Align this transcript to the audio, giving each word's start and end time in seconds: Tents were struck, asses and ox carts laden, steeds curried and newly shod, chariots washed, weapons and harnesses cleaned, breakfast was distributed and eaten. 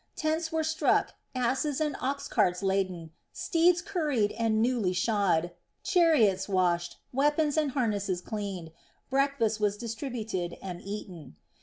Tents 0.15 0.51
were 0.51 0.63
struck, 0.63 1.13
asses 1.35 1.79
and 1.79 1.95
ox 2.01 2.27
carts 2.27 2.63
laden, 2.63 3.11
steeds 3.31 3.83
curried 3.83 4.31
and 4.31 4.59
newly 4.59 4.93
shod, 4.93 5.51
chariots 5.83 6.49
washed, 6.49 6.97
weapons 7.13 7.55
and 7.55 7.73
harnesses 7.73 8.19
cleaned, 8.19 8.71
breakfast 9.11 9.59
was 9.59 9.77
distributed 9.77 10.57
and 10.59 10.81
eaten. 10.81 11.35